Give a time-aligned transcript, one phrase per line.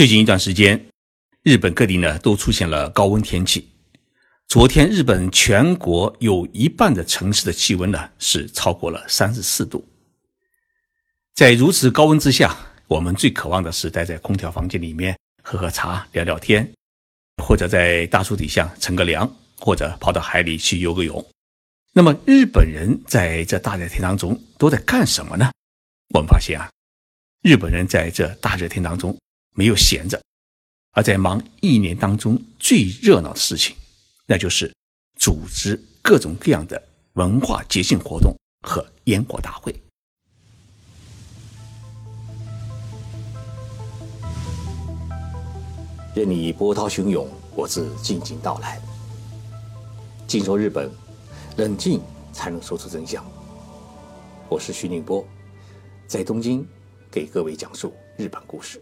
[0.00, 0.82] 最近一段时间，
[1.42, 3.68] 日本各地呢都出现了高温天气。
[4.48, 9.86] 昨天，日本全国有一半的城市的气温呢是超过了三十四度。
[11.34, 16.66] 在如此高温之下，我们最渴望的是待在空调房间里面喝喝茶、聊聊天，
[17.44, 21.22] 或者在大树底下乘个凉，或者跑到海里去游个泳。
[21.92, 25.50] 那么，日本人在这大热天当中都在干什么呢？
[26.14, 26.70] 我们发现啊，
[27.42, 29.14] 日本人在这大热天当中
[29.60, 30.18] 没有闲着，
[30.92, 33.76] 而在忙一年当中最热闹的事情。
[34.24, 34.74] 那就是
[35.18, 36.82] 组织各种各样的
[37.12, 38.34] 文化节庆活动
[38.66, 39.70] 和烟火大会。
[46.14, 48.80] 任你波涛汹涌，我自静静到来。
[50.26, 50.90] 静说日本，
[51.58, 52.00] 冷静
[52.32, 53.22] 才能说出真相。
[54.48, 55.22] 我是徐宁波，
[56.06, 56.66] 在东京
[57.10, 58.80] 给各位讲述日本故事。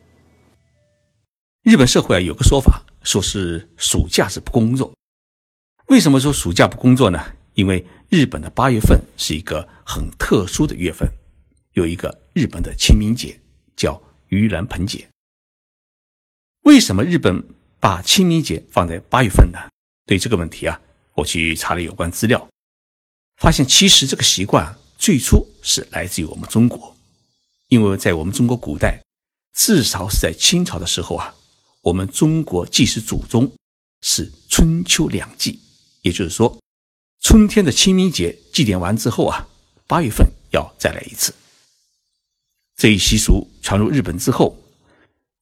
[1.69, 4.91] 日本社会啊，有个说法，说是暑假是不工作。
[5.89, 7.23] 为什么说暑假不工作呢？
[7.53, 11.07] 因为日本的八月份是一个很特殊的月份，
[11.75, 13.39] 有一个日本的清明节，
[13.77, 15.07] 叫盂兰盆节。
[16.63, 17.47] 为什么日本
[17.79, 19.59] 把清明节放在八月份呢？
[20.07, 20.81] 对这个问题啊，
[21.17, 22.49] 我去查了有关资料，
[23.43, 26.97] 发现其实这个习惯最初是来自于我们中国，
[27.67, 29.03] 因为在我们中国古代，
[29.53, 31.35] 至少是在清朝的时候啊，
[31.89, 33.51] 我们中国祭祀祖宗
[34.03, 35.59] 是春秋两祭。
[36.03, 36.59] 也就是说，
[37.21, 39.49] 春天的清明节祭奠完之后啊，
[39.87, 41.35] 八月份要再来一次。
[42.77, 44.57] 这一习俗传入日本之后，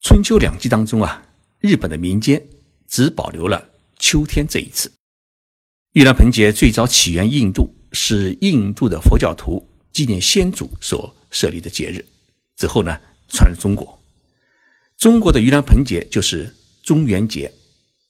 [0.01, 1.27] 春秋两季当中啊，
[1.59, 2.41] 日本的民间
[2.87, 4.93] 只保留了秋天这一次。
[5.95, 12.07] 盂兰盆节最早起源印度，是印度的佛教徒纪念先祖所设立的节日，
[12.57, 12.97] 之后呢
[13.29, 14.01] 传入中国。
[14.99, 17.53] 中国的盂兰盆节就是中元节，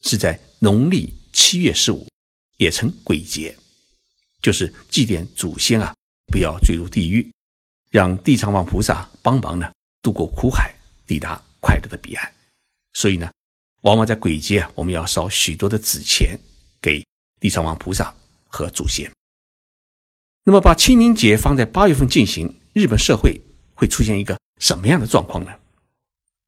[0.03, 2.07] 是在农历七月十五。
[2.59, 3.55] 也称鬼节，
[4.41, 5.95] 就是祭奠祖先啊，
[6.33, 7.31] 不要坠入地狱，
[7.91, 10.75] 让地藏王菩萨帮忙呢，渡过苦海，
[11.07, 12.33] 抵达快乐的彼岸。
[12.95, 13.31] 所以呢，
[13.83, 16.41] 往往在鬼节啊，我们要烧许多的纸钱
[16.81, 17.05] 给
[17.39, 18.15] 地藏王菩萨
[18.49, 19.13] 和祖先。
[20.45, 23.39] 那么，把清明节放在八月份进行，日本社会
[23.75, 25.53] 会出现一个什么样的状况呢？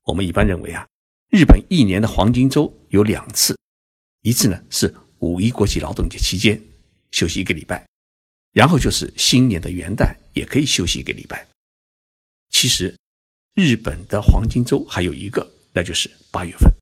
[0.09, 0.89] 我们一般认为啊，
[1.31, 3.57] 日本一年的黄金周有两次，
[4.23, 4.93] 一次呢是。
[5.21, 6.63] 五一国际劳动节期间
[7.11, 7.85] 休息一个礼拜，
[8.53, 11.45] 然后就是新年的元旦也可以休息一个礼拜。
[12.49, 12.97] 其实，
[13.55, 16.73] 日本的黄金周还有一个，那就是八月份。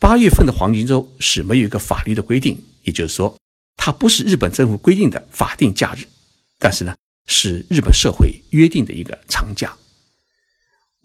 [0.00, 3.38] 八月份的黄金周是没有一个法律的规定，也就是说，
[3.76, 6.08] 它不是日本政府规定的法定假日，
[6.58, 6.96] 但是呢，
[7.26, 9.76] 是日本社会约定的一个长假。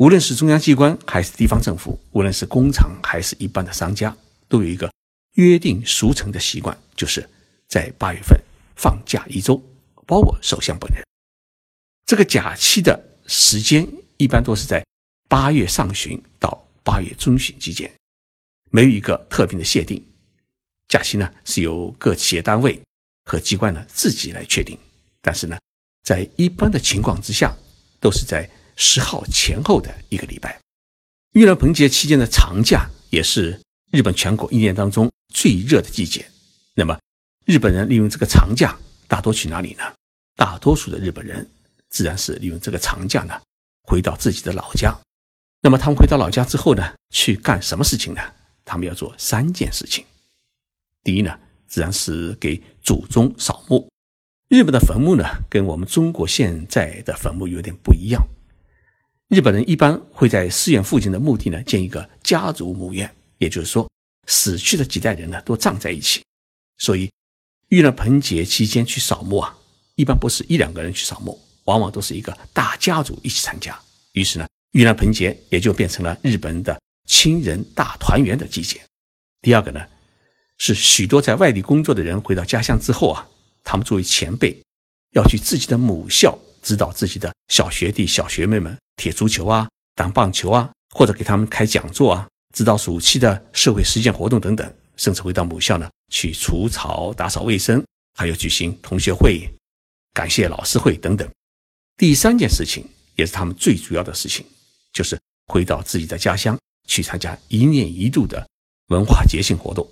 [0.01, 4.17] 无论是中央机关还是地方政府，无论是工厂还是一般的商家，
[4.47, 4.91] 都有一个。
[5.35, 7.29] 约定俗成的习惯，就是
[7.67, 8.35] 在八月份
[8.75, 9.63] 放假一周，
[10.07, 11.05] 包括首相本人。
[12.07, 14.83] 这个假期的时间一般都是在
[15.29, 17.89] 八月上旬到八月中旬之间，
[18.71, 20.03] 没有一个特定的限定。
[20.87, 22.81] 假期呢是由各企业单位
[23.25, 24.75] 和机关呢自己来确定，
[25.21, 25.59] 但是呢，
[26.03, 27.55] 在一般的情况之下，
[27.99, 28.49] 都是在
[28.83, 30.59] 十号前后的一个礼拜。
[31.33, 33.61] 盂兰盆节期间的长假也是
[33.91, 35.07] 日本全国一年当中。
[35.33, 36.29] 最热的季节，
[36.73, 36.99] 那么
[37.45, 38.77] 日本人利用这个长假，
[39.07, 39.83] 大多去哪里呢？
[40.35, 41.49] 大多数的日本人
[41.89, 43.39] 自然是利用这个长假呢，
[43.83, 44.93] 回到自己的老家。
[45.61, 48.21] 那么他们回到老家之后呢，去干什么事情呢？
[48.65, 50.03] 他们要做三件事情。
[51.03, 53.87] 第一呢，自然是给祖宗扫墓。
[54.49, 58.21] 日本的坟墓呢，跟我们中国现在的坟墓有点不一样。
[59.31, 63.89] 日本人一般会在寺院附近的墓地呢，建一个家族墓院，也就是说。
[64.27, 66.21] 死去的几代人呢，都葬在一起，
[66.77, 67.09] 所以
[67.69, 69.57] 盂兰盆节期间去扫墓啊，
[69.95, 73.77] 一般不是一两个人去扫墓，往往都是一个大家族一起参加。
[74.11, 78.79] 于是呢，盂兰盆节也就变成了日本的亲人大团圆的季节。
[79.41, 79.81] 第二个呢，
[80.57, 83.27] 是许多在外地工作的人回到家乡之后啊，
[83.63, 84.61] 他们作为前辈，
[85.13, 92.27] 要去自己的母校指导自己的小学弟小学妹们踢足球啊、打棒球啊，或者给他们开讲座啊。
[92.53, 97.83] 指导暑期的社会实践活动等等，甚至回到母校呢去除草、打扫卫生，
[98.13, 99.49] 还有举行同学会、
[100.13, 101.27] 感谢老师会等等。
[101.97, 104.45] 第三件事情也是他们最主要的事情，
[104.93, 105.17] 就是
[105.47, 108.45] 回到自己的家乡去参加一年一度的
[108.89, 109.89] 文化节庆活动。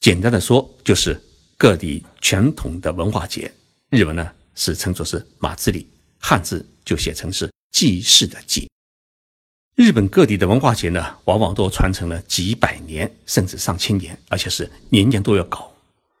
[0.00, 1.18] 简单的说，就是
[1.56, 3.50] 各地传统的文化节。
[3.90, 5.88] 日文呢是称作是马自里，
[6.18, 8.70] 汉字就写成是祭祀的祭。
[9.74, 15.70] 日本各地的文化节呢，往往都传承了几百年甚至上千年，而且是年年都要搞。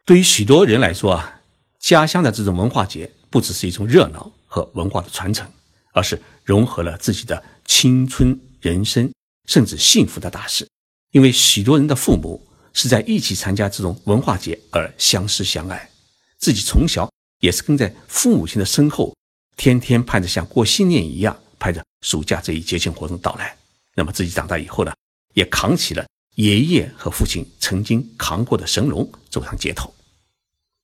[0.04, 1.40] 对于许多人来说啊，
[1.80, 5.50] 家乡的这种文化节不只是一种热闹和文化的传承，
[5.94, 9.10] 而是融合了自己的青春、人生
[9.46, 10.68] 甚至幸福的大事。
[11.12, 15.88] 因为许多人的父母是在一起参加这种文化节而相识相爱，
[16.36, 17.10] 自己从小
[17.40, 19.16] 也是跟在父母亲的身后，
[19.56, 21.34] 天天盼着像过新年一样。
[21.58, 23.56] 拍着暑假这一节庆活动到来，
[23.94, 24.92] 那么自己长大以后呢，
[25.34, 29.92] 也扛起了爷爷和父亲曾经扛过的神龙，走上街头。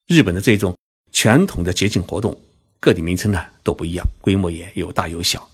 [0.06, 0.76] 日本的这种
[1.12, 2.38] 传统的节庆活动，
[2.80, 5.48] 各地名称呢都不一样，规模也有大有小。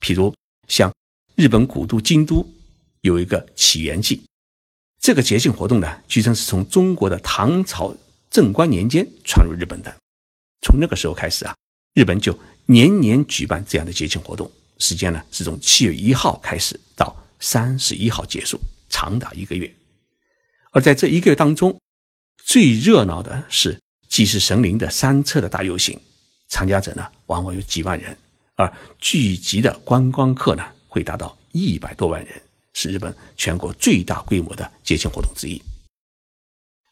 [0.00, 0.34] 譬如
[0.68, 0.92] 像
[1.34, 2.46] 日本古都京都
[3.00, 4.22] 有一个起源祭，
[5.00, 7.96] 这个节庆活动呢，据称是从中国的唐朝
[8.30, 9.96] 贞观年间传入日本的。
[10.60, 11.54] 从那个时候开始啊，
[11.94, 12.38] 日本就
[12.70, 14.50] 年年举办这样的节庆活动。
[14.78, 19.74] 时间呢是从七月一号开始到三十一号结束，长达一个月。
[20.70, 21.80] 而在这一个月当中，
[22.44, 25.98] 最热闹的是祭祀神灵的三车的大游行，
[26.48, 28.16] 参加者呢往往有几万人，
[28.54, 32.40] 而聚集的观光客呢会达到一百多万人，
[32.74, 35.60] 是日本全国最大规模的节庆活动之一。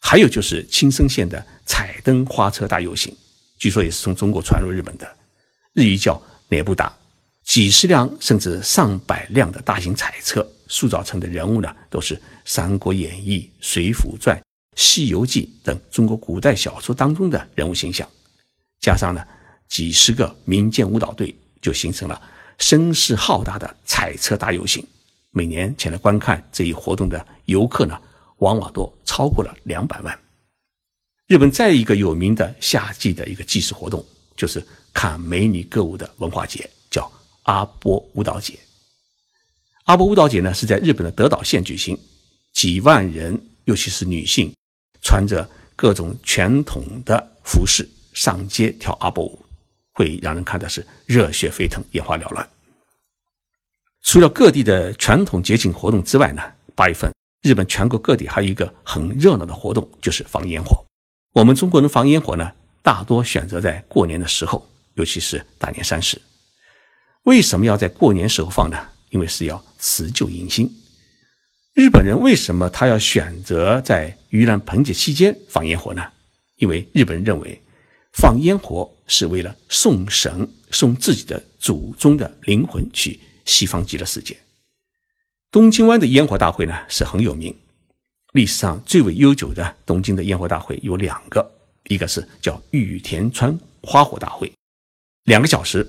[0.00, 3.16] 还有就是青森县的彩灯花车大游行，
[3.58, 5.16] 据说也是从中国传入日本的，
[5.76, 6.90] 日语叫乃布达。
[7.44, 14.34] 几十辆甚至上百辆的大型彩车，塑造成的人物呢，都是《三国演义》《水浒传》
[14.74, 18.08] 《西游记》等中国古代小说当中的人物形象，
[18.80, 19.22] 加上呢
[19.68, 22.20] 几十个民间舞蹈队，就形成了
[22.58, 24.84] 声势浩大的彩车大游行。
[25.30, 28.00] 每年前来观看这一活动的游客呢，
[28.38, 30.18] 往往都超过了两百万。
[31.26, 34.04] 日本再一个有名的夏季的一个祭祀活动，
[34.36, 34.64] 就是
[34.96, 37.12] 看美女歌舞的文化节叫。
[37.42, 38.58] 阿波舞蹈节，
[39.84, 41.96] 阿波舞蹈节呢是在日本的德岛县举行，
[42.52, 44.52] 几万人，尤其是女性，
[45.02, 49.38] 穿着各种传统的服饰上街跳阿波舞，
[49.92, 52.48] 会让人看的是热血沸腾、眼花缭乱。
[54.02, 56.42] 除了各地的传统节庆活动之外呢，
[56.74, 60.84] 八月份日本全国各地还有一个很热闹的活动，就是放烟火。
[61.32, 62.50] 我们中国人放烟火呢，
[62.82, 64.66] 大多选择在过年的时候，
[64.96, 66.20] 尤其是大年三十。
[67.22, 68.76] 为什么要在过年时候放呢？
[69.10, 70.70] 因为是要辞旧迎新。
[71.72, 76.02] 日本人为什么他要选择在盂兰盆节期间放烟火呢？
[76.56, 77.62] 因为日本人认为，
[78.12, 84.36] 放烟火是为了送神、送自己的祖宗的灵魂去西方极乐世界。
[85.50, 87.54] 东京湾的烟火大会呢是很有名，
[88.32, 91.48] 历史上最为悠久的东京的烟火大会有两个，
[91.88, 94.50] 一个是叫玉田川花火大会，
[95.26, 95.86] 两个小时。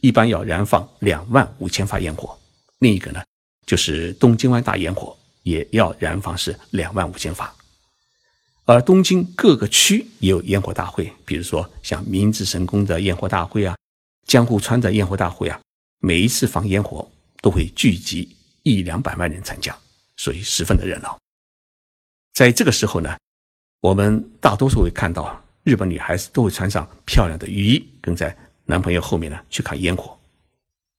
[0.00, 2.38] 一般要燃放两万五千发烟火，
[2.78, 3.20] 另一个呢，
[3.66, 7.52] 就是东京湾大烟火，也要燃放是两万五千发。
[8.64, 13.76] 而东京各个区也有烟火大会，比如说像明治神宫的烟火大会啊，
[14.28, 15.60] 江户川的烟火大会啊，
[15.98, 17.10] 每一次放烟火
[17.42, 19.76] 都会聚集一两百万人参加，
[20.16, 21.18] 所以十分的热闹。
[22.34, 23.16] 在这个时候呢，
[23.80, 28.32] 我们大多数会看到日本女孩子都会穿上漂亮的雨衣，跟在。
[28.70, 30.14] 男朋友后面呢去看烟火，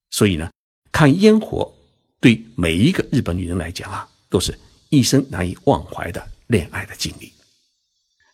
[0.09, 0.49] 所以呢，
[0.91, 1.71] 看烟火
[2.19, 4.57] 对每一个日本女人来讲啊，都是
[4.89, 7.31] 一生难以忘怀的恋爱的经历。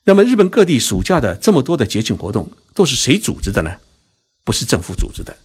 [0.05, 3.77] 那么，日本各地暑假的这么多的节庆活动都是谁组织的呢？
[4.45, 5.35] 不是政府组织的，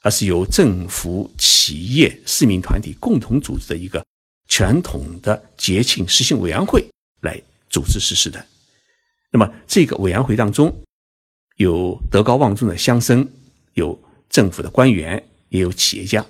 [0.00, 4.02] 而是由政府、企业、市民团体共同组织的一个
[4.48, 6.88] 传统的节庆实行委员会
[7.20, 8.46] 来组织实施的。
[9.30, 10.74] 那么，这个委员会当中。
[11.56, 13.26] 有德高望重的乡绅，
[13.74, 13.98] 有
[14.28, 16.24] 政府的官员，也有企业家。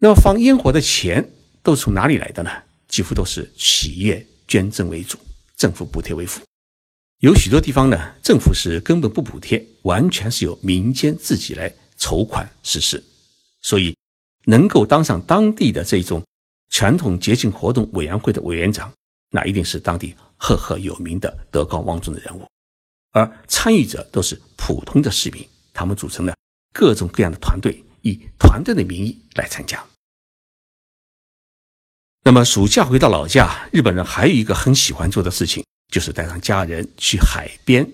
[0.00, 1.32] 那么放烟火的钱
[1.62, 2.50] 都从哪里来的呢？
[2.88, 5.18] 几乎都是企业捐赠为主，
[5.56, 6.40] 政府补贴为辅。
[7.20, 13.02] 有许多地方呢，政府是根本不补贴，完全是由民间自己来筹款实施。
[13.60, 13.96] 所以，
[14.46, 16.24] 能够当上当地的这种
[16.70, 18.92] 传统节庆活动委员会的委员长，
[19.30, 22.44] 那一定是当地赫赫有名的德高望重的人物。
[23.12, 26.34] 而参与者都是普通的市民，他们组成了
[26.72, 29.82] 各种各样的团队，以团队的名义来参加。
[32.24, 37.90] 那么暑假回到老家，日本人还有一个很喜欢做的事情，就是带上家人去海边，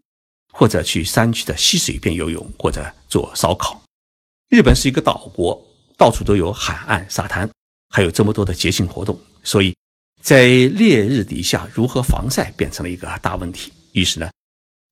[0.53, 3.81] 或者去山区的溪水边游泳，或者做烧烤。
[4.49, 5.65] 日本是一个岛国，
[5.97, 7.49] 到处都有海岸、沙滩，
[7.91, 9.77] 还有这么多的节庆活动，所以
[10.21, 13.73] 在烈日底下如何防晒变成了一个大问题。
[13.93, 14.29] 于是呢。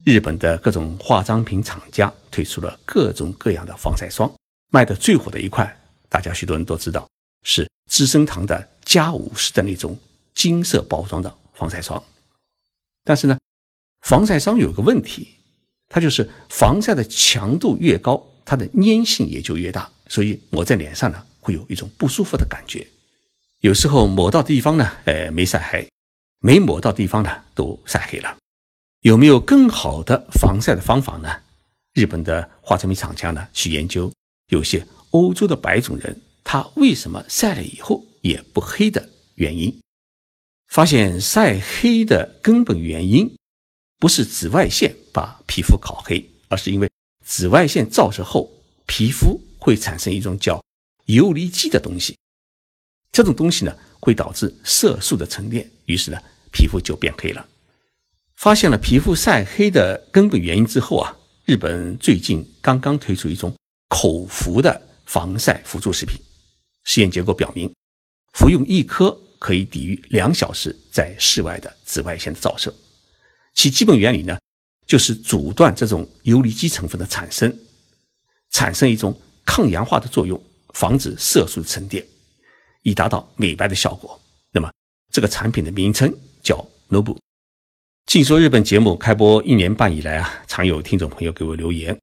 [0.04, 4.32] 日本的各种化妆品厂家推出了各种各样的防晒霜，
[4.70, 5.76] 卖的最火的一款，
[6.08, 7.08] 大家许多人都知道，
[7.44, 9.96] 是资生堂的加五十的那种
[10.34, 12.02] 金色包装的防晒霜。
[13.04, 13.38] 但是呢，
[14.00, 15.28] 防晒霜有个问题，
[15.88, 22.84] 它就是防晒的强度越高，它的粘性也就越大，所以抹在脸上呢，会有一种不舒服的感觉。
[23.60, 25.86] 有时候抹到地方呢，呃，没晒黑；
[26.40, 28.36] 没抹到地方呢，都晒黑了。
[29.02, 31.28] 有没有更好的防晒的方法呢？
[31.92, 34.12] 日本的化妆品厂家呢，去研究
[34.46, 39.76] 有些欧洲的白种人，他为什么晒了以后也不黑的原因。
[40.68, 43.28] 发现晒黑的根本原因
[43.98, 46.88] 不是紫外线把皮肤烤黑，而是因为
[47.26, 48.52] 紫外线照射后，
[48.86, 50.62] 皮肤会产生一种叫
[51.06, 52.16] 游离基的东西。
[53.10, 56.18] 这种东西呢，会导致色素的沉淀，于是呢，
[56.52, 57.48] 皮肤就变黑了。
[58.42, 63.54] 发现了皮肤晒黑的根本原因之后啊，日本最近刚刚推出一种
[63.86, 66.20] 口服的防晒辅助食品，
[66.82, 67.72] 实验结果表明，
[68.32, 69.16] 服用一颗。
[69.38, 72.72] 可以抵御两小时在室外的紫外线的照射，
[73.54, 74.38] 其基本原理呢，
[74.86, 77.52] 就是阻断这种游离基成分的产生，
[78.50, 80.40] 产生一种抗氧化的作用，
[80.74, 82.06] 防止色素沉淀，
[82.82, 84.20] 以达到美白的效果。
[84.52, 84.70] 那么，
[85.10, 87.16] 这个产品的名称叫 Nobu。
[88.06, 91.96] 静说日本节目开播一年半以来啊，常有听众朋友给我留言，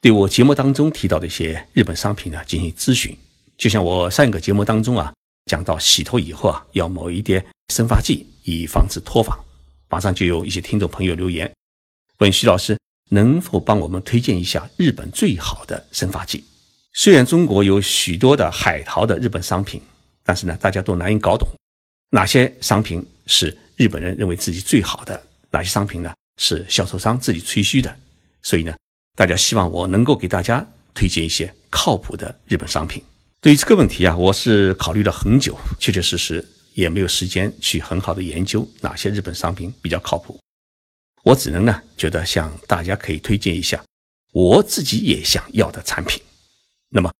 [0.00, 3.16] 对我节目当中提到的一些日本商品呢进行咨询，
[3.56, 5.12] 就像我上一个节目当中啊。
[5.46, 7.42] 讲到洗头以后啊，要抹一点
[7.72, 9.38] 生发剂，以防止脱发。
[9.88, 11.50] 马上就有一些听众朋友留言，
[12.18, 12.78] 问徐老师
[13.08, 16.44] 能否帮我们推荐一下日本最好的生发剂。
[16.92, 19.80] 虽然中国有许多的海淘的日本商品，
[20.22, 21.48] 但是呢，大家都难以搞懂
[22.10, 25.18] 哪些商品是日本人认为自己最好的，
[25.50, 27.94] 哪些商品呢是销售商自己吹嘘的。
[28.42, 28.74] 所以呢，
[29.16, 33.02] 大家希望我能够给大家推荐一些靠谱的日本商品。
[33.40, 40.38] 对于这个问题啊，我是考虑了很久，确确实实也没有时间去很好的研究哪些日本商品比较靠谱。
[41.24, 43.82] 我只能呢，觉得向大家可以推荐一下
[44.32, 46.22] 我自己也想要的产品。
[46.88, 47.12] 那么，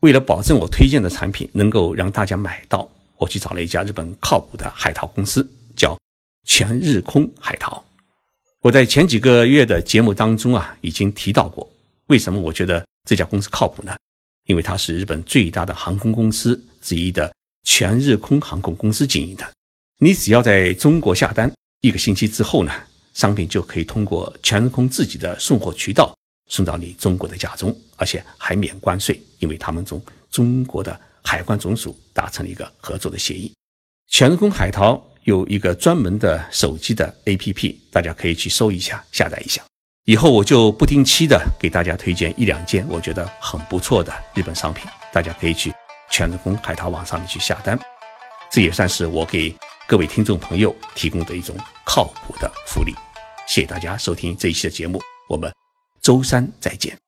[0.00, 5.96] 为了保证我推荐的产品能够让大家买到，我去找了一家日本靠谱的海淘公司，叫
[6.46, 7.84] 全日空海淘。
[8.62, 11.70] 我在前几个月的节目当中啊，已经提到过，
[12.06, 13.94] 为什么我觉得这家公司靠谱呢？
[14.46, 17.34] 因为它是日本最大的航空公司之一的
[17.64, 19.52] 全日空航空公司经营的，
[19.98, 22.72] 你只要在中国下单，一个星期之后呢，
[23.12, 26.16] 商品就可以通过全日空自己的送货渠道
[26.48, 30.00] 送到你中国的家中，而且还免关税，因为他们中
[30.30, 33.52] 中国的海关总署达成了一个合作的协议。
[34.08, 39.60] 全日空海淘有一个专门的手机的 APP，大家可以去搜一下，下载一下。
[40.04, 45.72] 以后我就不定期的给大家推荐一两件我觉得很不错的日本商品，大家可以去
[46.12, 47.76] 全日空海淘网上面去下单，
[48.52, 49.52] 这也算是我给
[49.88, 52.94] 各位听众朋友提供的一种靠谱的福利。
[53.48, 55.52] 谢谢大家收听这一期的节目，我们
[56.00, 57.05] 周三再见。